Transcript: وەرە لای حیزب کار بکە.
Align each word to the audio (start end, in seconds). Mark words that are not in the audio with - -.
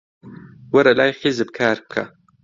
وەرە 0.73 0.93
لای 0.99 1.11
حیزب 1.19 1.49
کار 1.57 1.77
بکە. 1.85 2.03